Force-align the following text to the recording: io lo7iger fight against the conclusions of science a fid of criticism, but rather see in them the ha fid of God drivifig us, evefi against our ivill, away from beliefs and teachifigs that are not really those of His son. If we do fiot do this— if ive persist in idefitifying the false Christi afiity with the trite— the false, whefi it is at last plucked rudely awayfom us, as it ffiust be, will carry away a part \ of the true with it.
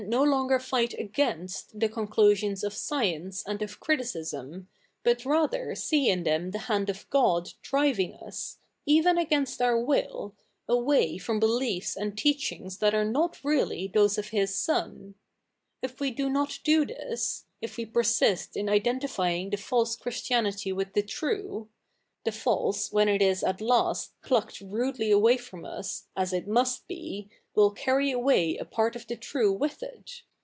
io 0.07 0.25
lo7iger 0.25 0.59
fight 0.59 0.93
against 0.97 1.79
the 1.79 1.87
conclusions 1.87 2.63
of 2.63 2.73
science 2.73 3.43
a 3.45 3.51
fid 3.55 3.61
of 3.61 3.79
criticism, 3.79 4.67
but 5.03 5.23
rather 5.25 5.75
see 5.75 6.09
in 6.09 6.23
them 6.23 6.49
the 6.49 6.57
ha 6.57 6.79
fid 6.79 6.89
of 6.89 7.07
God 7.11 7.53
drivifig 7.61 8.19
us, 8.25 8.57
evefi 8.89 9.21
against 9.21 9.61
our 9.61 9.75
ivill, 9.75 10.33
away 10.67 11.19
from 11.19 11.39
beliefs 11.39 11.95
and 11.95 12.17
teachifigs 12.17 12.79
that 12.79 12.95
are 12.95 13.05
not 13.05 13.37
really 13.43 13.91
those 13.93 14.17
of 14.17 14.29
His 14.29 14.55
son. 14.57 15.13
If 15.83 15.99
we 15.99 16.09
do 16.09 16.27
fiot 16.29 16.63
do 16.63 16.83
this— 16.83 17.45
if 17.61 17.77
ive 17.79 17.93
persist 17.93 18.57
in 18.57 18.65
idefitifying 18.65 19.51
the 19.51 19.57
false 19.57 19.95
Christi 19.95 20.33
afiity 20.33 20.73
with 20.75 20.93
the 20.93 21.03
trite— 21.03 21.67
the 22.25 22.31
false, 22.31 22.89
whefi 22.89 23.15
it 23.15 23.21
is 23.21 23.43
at 23.43 23.61
last 23.61 24.13
plucked 24.21 24.61
rudely 24.61 25.09
awayfom 25.09 25.65
us, 25.65 26.05
as 26.15 26.33
it 26.33 26.47
ffiust 26.47 26.85
be, 26.87 27.29
will 27.55 27.71
carry 27.71 28.11
away 28.11 28.55
a 28.57 28.63
part 28.63 28.95
\ 28.95 28.95
of 28.95 29.07
the 29.07 29.15
true 29.15 29.51
with 29.51 29.81
it. 29.81 30.21